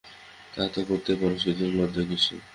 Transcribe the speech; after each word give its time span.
তা-তো 0.53 0.79
করিতেই 0.87 1.17
পারে, 1.21 1.35
সেজন্য 1.39 1.73
লজ্জা 1.77 2.03
কিসের। 2.09 2.41